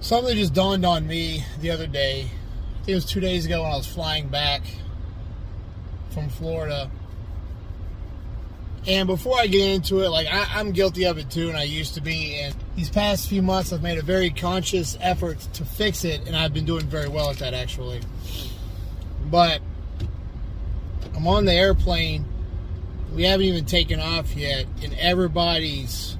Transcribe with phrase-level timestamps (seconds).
[0.00, 2.26] something just dawned on me the other day.
[2.86, 4.62] It was two days ago when I was flying back
[6.10, 6.90] from Florida.
[8.86, 11.64] And before I get into it, like I, am guilty of it too, and I
[11.64, 12.36] used to be.
[12.36, 16.34] And these past few months, I've made a very conscious effort to fix it, and
[16.34, 18.00] I've been doing very well at that actually.
[19.26, 19.60] But
[21.14, 22.24] I'm on the airplane.
[23.14, 26.16] We haven't even taken off yet, and everybody's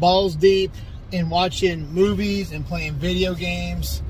[0.00, 0.72] balls deep
[1.12, 4.02] in watching movies and playing video games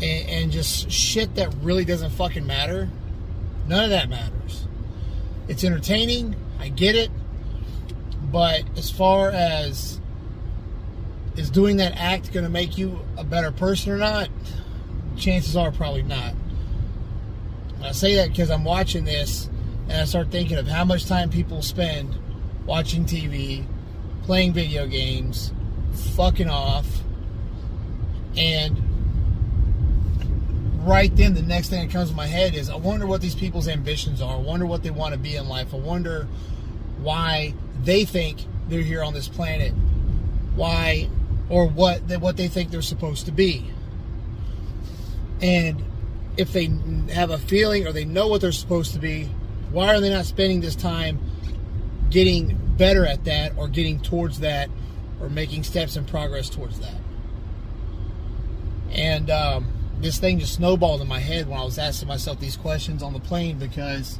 [0.00, 2.88] and, and just shit that really doesn't fucking matter.
[3.68, 4.66] None of that matters.
[5.48, 6.36] It's entertaining.
[6.58, 7.10] I get it.
[8.30, 10.00] But as far as
[11.36, 14.28] is doing that act going to make you a better person or not?
[15.16, 16.34] Chances are probably not.
[17.82, 19.48] I say that because I'm watching this
[19.88, 22.16] and I start thinking of how much time people spend
[22.66, 23.64] watching TV,
[24.22, 25.52] playing video games,
[26.20, 26.86] fucking off,
[28.36, 28.76] and
[30.84, 33.34] right then the next thing that comes to my head is I wonder what these
[33.34, 34.34] people's ambitions are.
[34.34, 35.72] I wonder what they want to be in life.
[35.72, 36.28] I wonder
[36.98, 37.54] why
[37.84, 39.72] they think they're here on this planet.
[40.54, 41.08] Why
[41.48, 43.70] or what they, what they think they're supposed to be.
[45.40, 45.82] And
[46.36, 46.66] if they
[47.14, 49.24] have a feeling or they know what they're supposed to be,
[49.72, 51.18] why are they not spending this time
[52.10, 54.68] getting better at that or getting towards that
[55.20, 56.96] or making steps and progress towards that?
[58.92, 59.66] And um,
[60.00, 63.12] this thing just snowballed in my head when I was asking myself these questions on
[63.12, 64.18] the plane because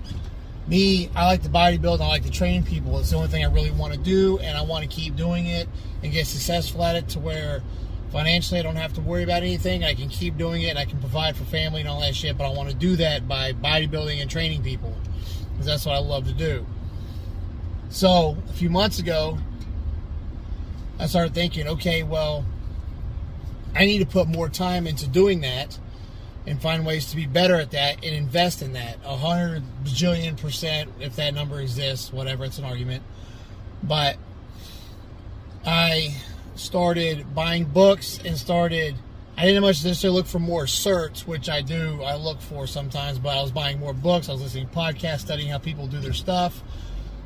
[0.69, 2.99] me, I like to bodybuild, I like to train people.
[2.99, 5.47] It's the only thing I really want to do, and I want to keep doing
[5.47, 5.69] it
[6.03, 7.63] and get successful at it to where
[8.13, 9.85] financially I don't have to worry about anything.
[9.85, 12.45] I can keep doing it, I can provide for family and all that shit, but
[12.45, 14.95] I want to do that by bodybuilding and training people
[15.53, 16.67] because that's what I love to do.
[17.89, 19.39] So, a few months ago,
[21.01, 22.45] I started thinking, okay, well,
[23.75, 25.79] I need to put more time into doing that
[26.47, 28.99] and find ways to be better at that and invest in that.
[29.05, 33.03] A hundred bajillion percent, if that number exists, whatever, it's an argument.
[33.83, 34.19] But
[35.65, 36.17] I
[36.55, 38.95] started buying books and started.
[39.39, 42.03] I didn't much necessarily look for more certs, which I do.
[42.03, 44.29] I look for sometimes, but I was buying more books.
[44.29, 46.63] I was listening to podcasts, studying how people do their stuff,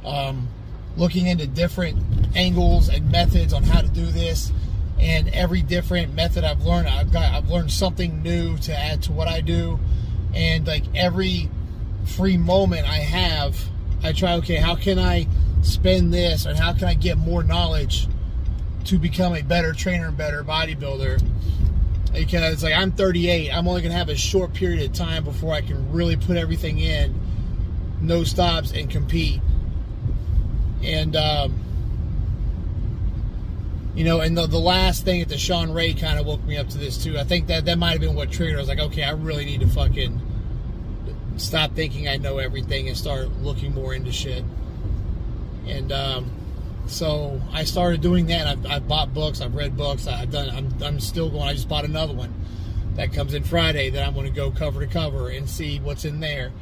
[0.04, 0.48] um,
[0.96, 2.02] looking into different
[2.36, 4.52] angles and methods on how to do this
[4.98, 9.12] and every different method I've learned, I've got I've learned something new to add to
[9.12, 9.78] what I do,
[10.34, 11.50] and like every
[12.06, 13.56] free moment I have,
[14.02, 14.34] I try.
[14.34, 15.26] Okay, how can I
[15.62, 18.08] spend this, and how can I get more knowledge
[18.84, 21.22] to become a better trainer and better bodybuilder?
[22.12, 25.60] Because like I'm 38, I'm only gonna have a short period of time before I
[25.60, 27.18] can really put everything in,
[28.00, 29.40] no stops, and compete.
[30.84, 31.60] And um,
[33.94, 36.56] you know, and the, the last thing at the Shawn Ray kind of woke me
[36.56, 37.18] up to this too.
[37.18, 38.56] I think that that might have been what triggered.
[38.56, 40.20] I was like, okay, I really need to fucking
[41.36, 44.44] stop thinking I know everything and start looking more into shit.
[45.66, 46.30] And um,
[46.86, 48.46] so I started doing that.
[48.46, 49.40] I've, I've, bought books.
[49.40, 50.06] I've read books.
[50.06, 50.50] I've done.
[50.50, 51.48] I'm, I'm still going.
[51.48, 52.34] I just bought another one
[52.96, 56.04] that comes in Friday that I'm going to go cover to cover and see what's
[56.04, 56.52] in there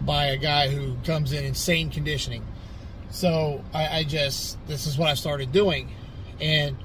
[0.00, 2.46] by a guy who comes in insane conditioning.
[3.10, 5.90] So I, I just this is what I started doing
[6.40, 6.76] and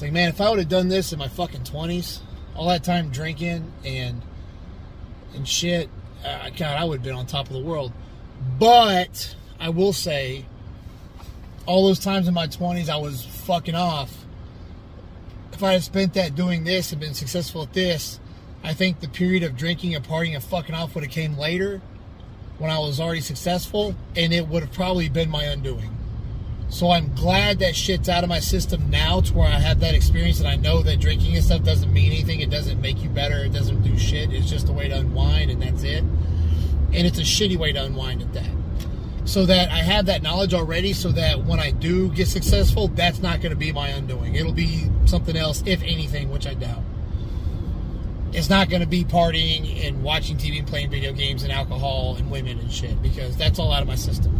[0.00, 2.20] it's like, man, if I would have done this in my fucking 20s,
[2.54, 4.22] all that time drinking and
[5.34, 5.88] and shit,
[6.24, 7.92] uh, God, I would have been on top of the world.
[8.58, 10.46] But I will say,
[11.66, 14.24] all those times in my 20s I was fucking off.
[15.52, 18.20] If I had spent that doing this and been successful at this,
[18.64, 21.80] I think the period of drinking and partying and fucking off would have came later
[22.60, 25.96] when I was already successful, and it would have probably been my undoing.
[26.68, 29.94] So I'm glad that shit's out of my system now to where I have that
[29.94, 32.40] experience and I know that drinking and stuff doesn't mean anything.
[32.40, 33.38] It doesn't make you better.
[33.38, 34.32] It doesn't do shit.
[34.32, 36.04] It's just a way to unwind and that's it.
[36.04, 38.50] And it's a shitty way to unwind at that.
[39.24, 43.18] So that I have that knowledge already so that when I do get successful, that's
[43.18, 44.36] not going to be my undoing.
[44.36, 46.82] It'll be something else, if anything, which I doubt.
[48.32, 52.14] It's not going to be partying and watching TV and playing video games and alcohol
[52.16, 54.36] and women and shit because that's all out of my system.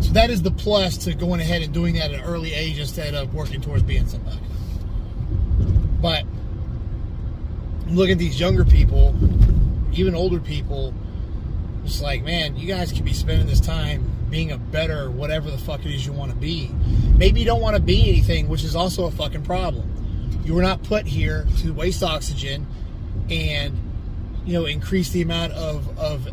[0.00, 2.78] So that is the plus to going ahead and doing that at an early age
[2.78, 4.38] instead of working towards being somebody.
[6.00, 6.24] But
[7.88, 9.14] look at these younger people,
[9.92, 10.94] even older people,
[11.84, 15.58] it's like, man, you guys could be spending this time being a better whatever the
[15.58, 16.70] fuck it is you want to be.
[17.16, 19.99] Maybe you don't want to be anything, which is also a fucking problem.
[20.50, 22.66] You were not put here to waste oxygen
[23.30, 23.78] and
[24.44, 26.28] you know increase the amount of of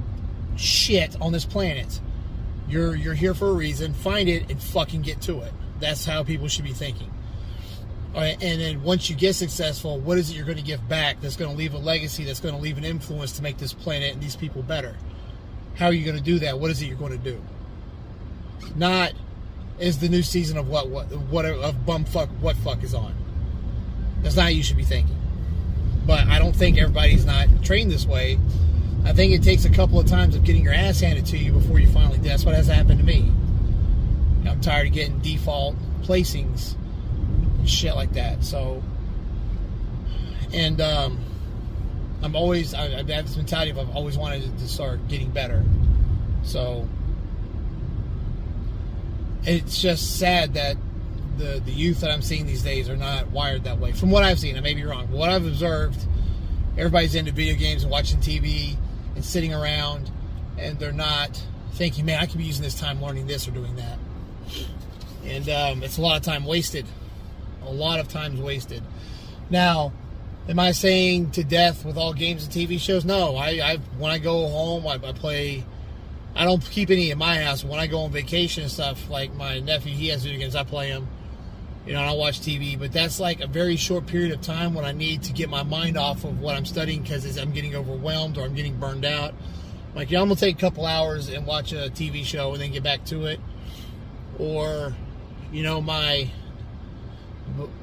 [0.56, 2.02] shit on this planet.
[2.68, 3.94] You're you're here for a reason.
[3.94, 5.54] Find it and fucking get to it.
[5.80, 7.14] That's how people should be thinking.
[8.16, 10.90] All right, and then once you get successful, what is it you're going to give
[10.90, 13.60] back that's going to leave a legacy, that's going to leave an influence to make
[13.60, 14.98] this planet and these people better?
[15.76, 16.60] How are you going to do that?
[16.60, 17.40] What is it you're going to do?
[18.76, 19.14] Not
[19.78, 23.14] is the new season of what what what of bumfuck what fuck is on.
[24.22, 25.16] That's not how you should be thinking.
[26.06, 28.40] But I don't think everybody's not trained this way.
[29.06, 31.52] I think it takes a couple of times of getting your ass handed to you
[31.52, 32.18] before you finally.
[32.18, 33.32] That's what has happened to me.
[34.48, 36.76] I'm tired of getting default placings
[37.58, 38.44] and shit like that.
[38.44, 38.82] So,
[40.54, 41.20] and um,
[42.22, 45.32] I'm always I, I have had this mentality of I've always wanted to start getting
[45.32, 45.64] better.
[46.44, 46.88] So
[49.44, 50.78] it's just sad that
[51.38, 53.92] the the youth that I'm seeing these days are not wired that way.
[53.92, 55.08] From what I've seen, I may be wrong.
[55.08, 56.06] But what I've observed,
[56.78, 58.76] everybody's into video games and watching TV
[59.16, 60.12] and sitting around,
[60.58, 61.42] and they're not
[61.74, 63.98] thinking, "Man, I could be using this time learning this or doing that."
[65.26, 66.86] And um, it's a lot of time wasted.
[67.66, 68.82] A lot of times wasted.
[69.50, 69.92] Now,
[70.48, 73.04] am I saying to death with all games and TV shows?
[73.04, 73.36] No.
[73.36, 75.66] I, I when I go home, I, I play
[76.38, 77.64] I don't keep any in my house.
[77.64, 80.56] When I go on vacation and stuff, like my nephew, he has video games.
[80.56, 81.08] I play them.
[81.88, 82.78] You know, I watch TV.
[82.78, 85.64] But that's like a very short period of time when I need to get my
[85.64, 89.34] mind off of what I'm studying because I'm getting overwhelmed or I'm getting burned out.
[89.96, 92.72] Like, yeah, I'm gonna take a couple hours and watch a TV show and then
[92.72, 93.40] get back to it.
[94.38, 94.94] Or,
[95.52, 96.30] you know, my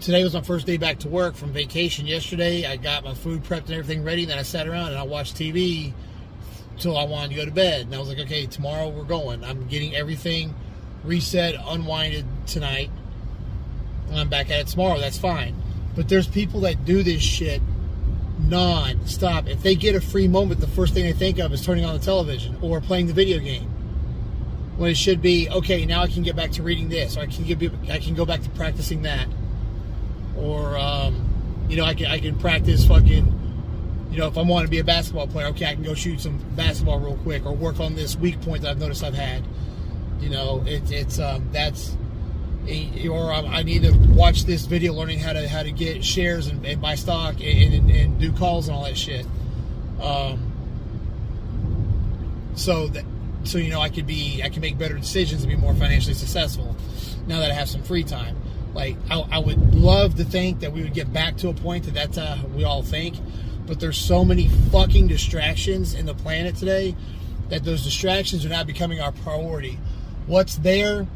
[0.01, 2.67] today was my first day back to work from vacation yesterday.
[2.67, 4.27] I got my food prepped and everything ready.
[4.27, 5.95] Then I sat around and I watched TV
[6.79, 7.87] till I wanted to go to bed.
[7.87, 9.43] And I was like, okay, tomorrow we're going.
[9.43, 10.55] I'm getting everything
[11.05, 12.91] reset, unwinded tonight.
[14.13, 14.99] I'm back at it tomorrow.
[14.99, 15.55] That's fine.
[15.95, 17.63] But there's people that do this shit
[18.39, 19.49] non-stop.
[19.49, 21.99] If they get a free moment, the first thing they think of is turning on
[21.99, 23.71] the television or playing the video game.
[24.77, 27.27] When it should be, okay, now I can get back to reading this, or I
[27.27, 29.29] can get, I can go back to practicing that,
[30.37, 33.45] or um, you know, I can I can practice fucking
[34.15, 36.21] you know, if I want to be a basketball player, okay, I can go shoot
[36.21, 39.43] some basketball real quick or work on this weak point that I've noticed I've had.
[40.21, 41.97] You know, it, it's um, that's
[43.09, 46.65] or I need to watch this video learning how to how to get shares and,
[46.65, 49.27] and buy stock and, and, and, do calls and all that shit.
[50.01, 50.53] Um,
[52.55, 53.05] so that
[53.45, 56.15] so you know I could be I can make better decisions and be more financially
[56.15, 56.77] successful
[57.27, 58.37] now that I have some free time.
[58.75, 61.85] Like I, I would love to think that we would get back to a point
[61.85, 63.17] that that's uh, we all think
[63.67, 66.95] but there's so many fucking distractions in the planet today
[67.49, 69.79] that those distractions are not becoming our priority.
[70.27, 71.07] What's there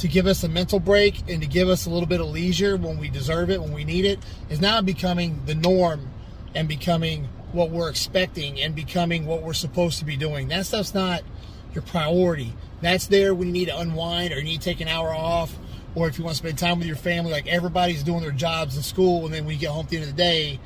[0.00, 2.76] to give us a mental break and to give us a little bit of leisure
[2.76, 4.18] when we deserve it, when we need it,
[4.48, 6.08] is now becoming the norm
[6.54, 10.48] and becoming what we're expecting and becoming what we're supposed to be doing.
[10.48, 11.22] That stuff's not
[11.74, 12.54] your priority.
[12.80, 15.54] That's there when you need to unwind or you need to take an hour off
[15.94, 18.76] or if you want to spend time with your family, like everybody's doing their jobs
[18.76, 20.60] in school, and then when you get home at the end of the day,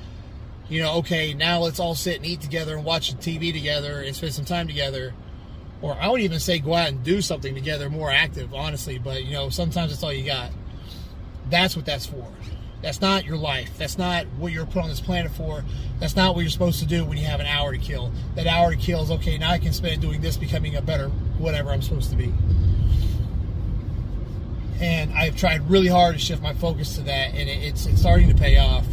[0.69, 4.01] you know, okay, now let's all sit and eat together and watch the TV together
[4.01, 5.15] and spend some time together.
[5.85, 8.97] Or I would even say go out and do something together, more active, honestly.
[8.97, 10.51] But, you know, sometimes that's all you got.
[11.51, 12.27] That's what that's for.
[12.81, 13.77] That's not your life.
[13.77, 15.63] That's not what you're put on this planet for.
[16.01, 18.11] That's not what you're supposed to do when you have an hour to kill.
[18.35, 21.11] That hour to kill is okay, now I can spend doing this, becoming a better
[21.37, 22.33] whatever I'm supposed to be.
[24.81, 28.31] And I've tried really hard to shift my focus to that, and it's, it's starting
[28.31, 28.87] to pay off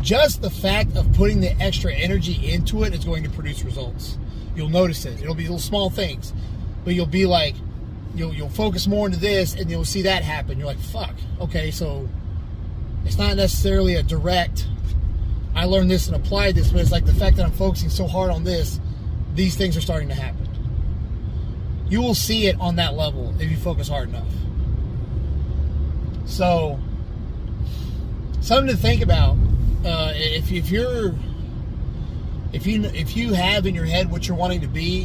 [0.00, 4.16] just the fact of putting the extra energy into it is going to produce results.
[4.60, 5.22] You'll notice it.
[5.22, 6.34] It'll be little small things,
[6.84, 7.54] but you'll be like,
[8.14, 10.58] you'll you'll focus more into this, and you'll see that happen.
[10.58, 12.06] You're like, fuck, okay, so
[13.06, 14.68] it's not necessarily a direct.
[15.54, 18.06] I learned this and applied this, but it's like the fact that I'm focusing so
[18.06, 18.78] hard on this,
[19.34, 20.46] these things are starting to happen.
[21.88, 24.28] You will see it on that level if you focus hard enough.
[26.26, 26.78] So,
[28.42, 29.38] something to think about
[29.86, 31.14] uh, if, if you're
[32.52, 35.04] if you if you have in your head what you're wanting to be,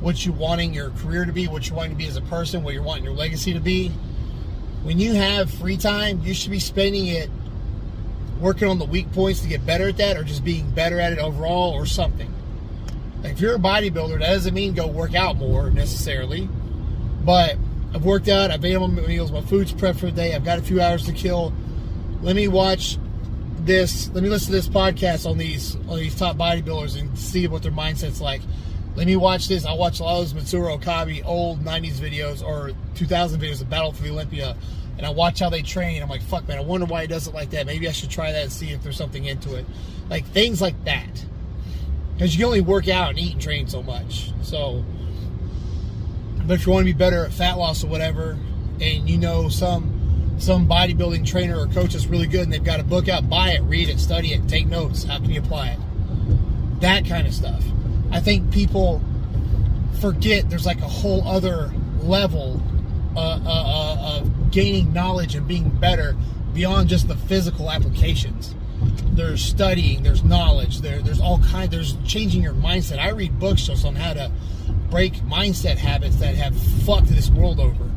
[0.00, 2.62] what you're wanting your career to be, what you're wanting to be as a person,
[2.62, 3.88] what you're wanting your legacy to be,
[4.82, 7.30] when you have free time, you should be spending it
[8.40, 11.12] working on the weak points to get better at that, or just being better at
[11.12, 12.32] it overall, or something.
[13.22, 16.48] Like if you're a bodybuilder, that doesn't mean go work out more necessarily,
[17.24, 17.56] but
[17.94, 20.58] I've worked out, I've ate my meals, my food's prepped for the day, I've got
[20.58, 21.54] a few hours to kill.
[22.20, 22.98] Let me watch
[23.66, 24.08] this.
[24.10, 27.62] Let me listen to this podcast on these on these top bodybuilders and see what
[27.62, 28.42] their mindset's like.
[28.94, 29.66] Let me watch this.
[29.66, 33.68] I watch a lot of those Mitsuru Okabe old '90s videos or 2000 videos of
[33.68, 34.56] Battle for the Olympia,
[34.96, 36.02] and I watch how they train.
[36.02, 36.58] I'm like, fuck, man.
[36.58, 37.66] I wonder why he does it like that.
[37.66, 39.66] Maybe I should try that and see if there's something into it,
[40.08, 41.24] like things like that.
[42.14, 44.32] Because you can only work out and eat and train so much.
[44.42, 44.82] So,
[46.46, 48.38] but if you want to be better at fat loss or whatever,
[48.80, 49.95] and you know some
[50.38, 53.50] some bodybuilding trainer or coach is really good and they've got a book out, buy
[53.50, 55.04] it, read it, study it, take notes.
[55.04, 55.78] How can you apply it?
[56.80, 57.64] That kind of stuff.
[58.10, 59.02] I think people
[60.00, 62.60] forget there's like a whole other level
[63.16, 66.14] uh, uh, uh, of gaining knowledge and being better
[66.52, 68.54] beyond just the physical applications.
[69.12, 72.98] There's studying, there's knowledge, there, there's all kind, there's changing your mindset.
[72.98, 74.30] I read books just on how to
[74.90, 77.90] break mindset habits that have fucked this world over.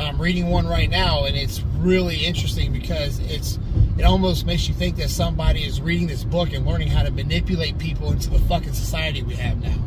[0.00, 3.58] I'm reading one right now, and it's really interesting because it's
[3.98, 7.10] it almost makes you think that somebody is reading this book and learning how to
[7.10, 9.78] manipulate people into the fucking society we have now,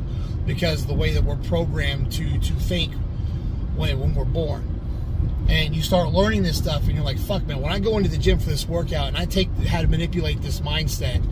[0.45, 2.93] because the way that we're programmed to to think
[3.75, 4.69] when when we're born.
[5.49, 8.09] And you start learning this stuff, and you're like, "Fuck, man!" When I go into
[8.09, 11.25] the gym for this workout, and I take how to manipulate this mindset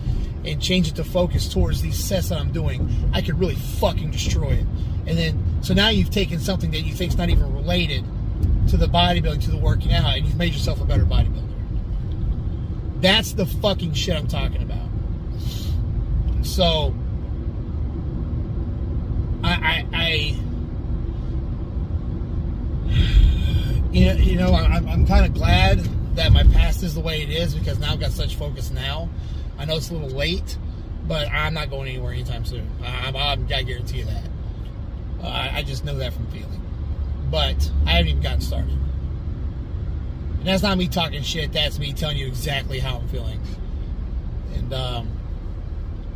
[0.43, 4.09] and change it to focus towards these sets that I'm doing, I could really fucking
[4.11, 4.65] destroy it.
[5.05, 8.03] And then, so now you've taken something that you think's not even related
[8.67, 11.41] to the bodybuilding, to the working out, and you've made yourself a better bodybuilder.
[13.01, 14.89] That's the fucking shit I'm talking about.
[16.45, 16.93] So,
[19.43, 20.35] I, I, I
[23.91, 25.79] you know, you know, I'm, I'm kind of glad
[26.15, 29.09] that my past is the way it is because now I've got such focus now.
[29.57, 30.57] I know it's a little late,
[31.07, 32.69] but I'm not going anywhere anytime soon.
[32.83, 34.23] I, I'm, I'm, guarantee you that.
[35.23, 36.61] Uh, I, I just know that from feeling
[37.31, 38.77] but I haven't even gotten started.
[40.39, 41.53] And that's not me talking shit.
[41.53, 43.39] That's me telling you exactly how I'm feeling.
[44.55, 45.09] And um,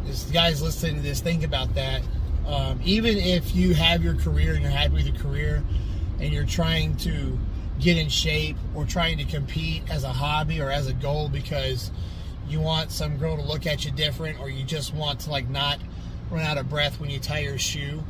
[0.03, 2.01] this guys listening to this, think about that.
[2.45, 5.63] Um, even if you have your career and you're happy with your career,
[6.19, 7.37] and you're trying to
[7.79, 11.91] get in shape or trying to compete as a hobby or as a goal because
[12.47, 15.49] you want some girl to look at you different or you just want to like
[15.49, 15.79] not
[16.31, 18.03] run out of breath when you tie your shoe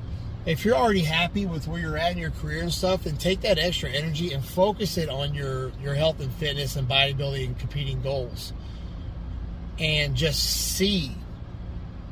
[0.45, 3.41] if you're already happy with where you're at in your career and stuff, then take
[3.41, 7.59] that extra energy and focus it on your your health and fitness and bodybuilding and
[7.59, 8.53] competing goals.
[9.79, 10.41] And just
[10.75, 11.11] see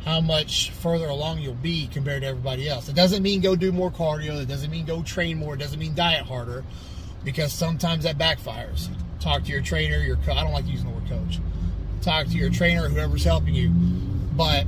[0.03, 2.89] how much further along you'll be compared to everybody else.
[2.89, 5.79] It doesn't mean go do more cardio, it doesn't mean go train more, it doesn't
[5.79, 6.65] mean diet harder
[7.23, 8.89] because sometimes that backfires.
[9.19, 11.39] Talk to your trainer, your co- I don't like using the word coach.
[12.01, 13.69] Talk to your trainer, whoever's helping you.
[14.35, 14.65] But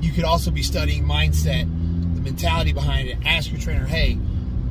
[0.00, 1.62] you could also be studying mindset,
[2.14, 3.18] the mentality behind it.
[3.24, 4.14] Ask your trainer, hey,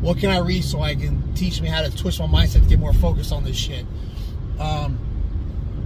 [0.02, 2.70] what can I read so I can teach me how to twist my mindset to
[2.70, 3.86] get more focused on this shit?
[4.60, 4.98] Um,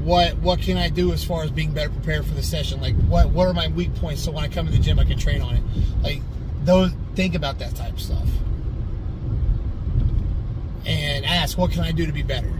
[0.03, 2.81] what what can I do as far as being better prepared for the session?
[2.81, 5.05] Like what what are my weak points so when I come to the gym I
[5.05, 5.63] can train on it?
[6.01, 6.21] Like
[6.63, 8.27] those think about that type of stuff.
[10.85, 12.51] And ask what can I do to be better?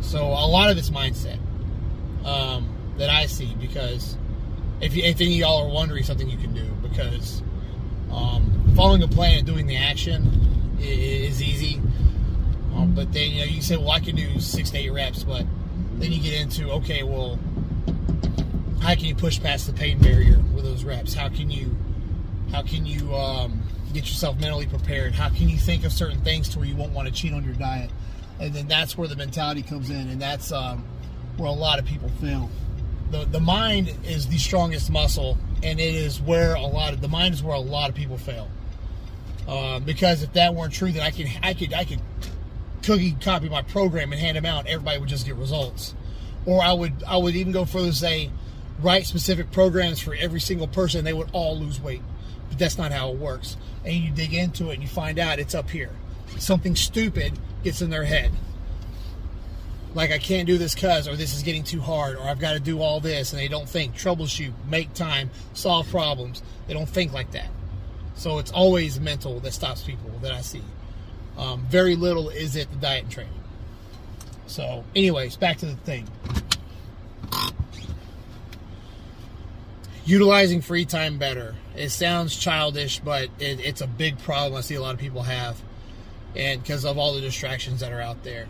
[0.00, 1.38] So a lot of it's mindset
[2.24, 2.68] um,
[2.98, 4.16] that I see because
[4.80, 7.42] if, you, if any of y'all are wondering something you can do because
[8.10, 11.80] um, following a plan and doing the action is, easy.
[12.74, 15.24] Um, but then you know you say, well, I can do six to eight reps,
[15.24, 15.44] but
[15.94, 17.38] then you get into okay, well,
[18.80, 21.14] how can you push past the pain barrier with those reps?
[21.14, 21.76] How can you
[22.52, 25.14] how can you um, get yourself mentally prepared?
[25.14, 27.44] How can you think of certain things to where you won't want to cheat on
[27.44, 27.90] your diet?
[28.38, 30.84] And then that's where the mentality comes in, and that's um,
[31.36, 32.50] where a lot of people fail
[33.10, 37.08] the, the mind is the strongest muscle, and it is where a lot of the
[37.08, 38.48] mind is where a lot of people fail.
[39.48, 42.00] Uh, because if that weren't true, then I could I could I could
[42.82, 44.66] cookie copy my program and hand them out.
[44.66, 45.94] Everybody would just get results.
[46.46, 48.30] Or I would I would even go further and say
[48.80, 51.04] write specific programs for every single person.
[51.04, 52.02] They would all lose weight,
[52.48, 53.56] but that's not how it works.
[53.84, 55.90] And you dig into it and you find out it's up here.
[56.38, 57.32] Something stupid
[57.64, 58.30] gets in their head
[59.94, 62.52] like I can't do this cuz or this is getting too hard or I've got
[62.52, 63.96] to do all this and they don't think.
[63.96, 66.42] Troubleshoot make time solve problems.
[66.66, 67.48] They don't think like that.
[68.14, 70.62] So it's always mental that stops people that I see.
[71.36, 73.32] Um, very little is it the diet and training.
[74.46, 76.06] So anyways back to the thing.
[80.04, 81.54] Utilizing free time better.
[81.76, 85.22] It sounds childish but it, it's a big problem I see a lot of people
[85.22, 85.60] have
[86.36, 88.46] and because of all the distractions that are out there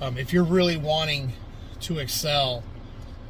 [0.00, 1.32] um, if you're really wanting
[1.80, 2.62] to excel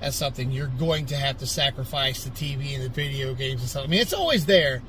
[0.00, 3.70] at something, you're going to have to sacrifice the TV and the video games and
[3.70, 3.84] stuff.
[3.84, 4.82] I mean, it's always there.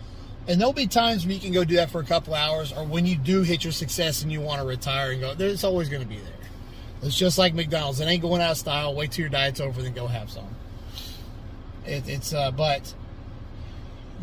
[0.47, 2.85] And there'll be times when you can go do that for a couple hours, or
[2.85, 5.89] when you do hit your success and you want to retire and go, it's always
[5.89, 6.33] going to be there.
[7.01, 7.99] It's just like McDonald's.
[7.99, 8.93] It ain't going out of style.
[8.93, 10.55] Wait till your diet's over, then go have some.
[11.85, 12.93] It, it's, uh, but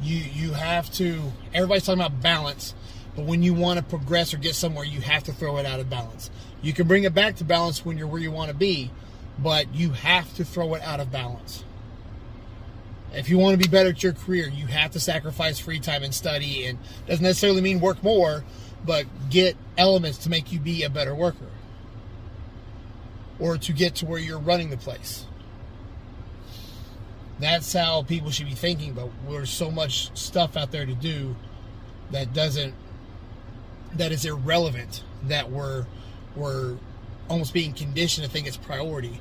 [0.03, 1.21] you you have to.
[1.55, 2.75] Everybody's talking about balance,
[3.15, 5.81] but when you want to progress or get somewhere, you have to throw it out
[5.81, 6.31] of balance.
[6.63, 8.91] You can bring it back to balance when you're where you want to be,
[9.39, 11.65] but you have to throw it out of balance.
[13.13, 16.03] If you want to be better at your career, you have to sacrifice free time
[16.03, 16.67] and study.
[16.67, 18.45] And doesn't necessarily mean work more,
[18.87, 21.51] but get elements to make you be a better worker
[23.39, 25.27] or to get to where you're running the place.
[27.39, 31.35] That's how people should be thinking, but there's so much stuff out there to do
[32.13, 32.75] that doesn't
[33.95, 35.87] that is irrelevant that we're
[36.37, 36.77] we're
[37.29, 39.21] almost being conditioned to think it's priority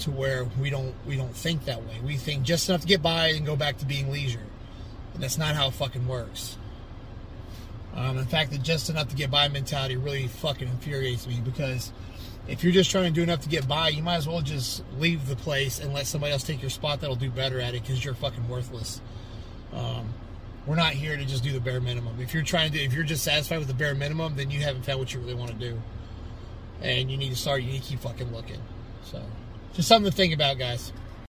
[0.00, 2.00] to where we don't we don't think that way.
[2.04, 4.46] We think just enough to get by and go back to being leisure.
[5.14, 6.56] And that's not how it fucking works.
[7.94, 11.92] Um, in fact, the just enough to get by mentality really fucking infuriates me because
[12.46, 14.82] if you're just trying to do enough to get by, you might as well just
[14.98, 17.82] leave the place and let somebody else take your spot that'll do better at it
[17.82, 19.00] because you're fucking worthless.
[19.72, 20.14] Um,
[20.66, 22.20] we're not here to just do the bare minimum.
[22.20, 24.84] If you're trying to, if you're just satisfied with the bare minimum, then you haven't
[24.84, 25.80] found what you really want to do,
[26.82, 27.62] and you need to start.
[27.62, 28.60] You need to keep fucking looking.
[29.04, 29.22] So,
[29.74, 30.92] just something to think about, guys.